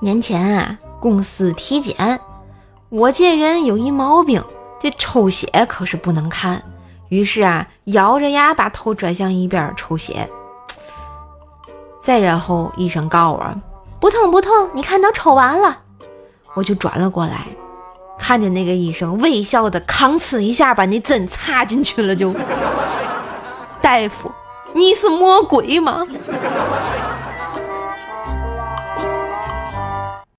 [0.00, 2.20] 年前啊，公司体检，
[2.90, 4.42] 我这人有一毛病，
[4.78, 6.62] 这抽血可是不能看。
[7.08, 10.28] 于是啊，咬着牙把头转向一边抽血。
[12.02, 13.54] 再然后，医生告诉我
[13.98, 15.78] 不痛不痛，你看都抽完了。
[16.54, 17.46] 我就转了过来，
[18.18, 22.34] 看着那个医生微笑的吭哧一下把那针插进去了，就
[23.80, 24.30] 大夫，
[24.74, 26.06] 你是魔鬼吗？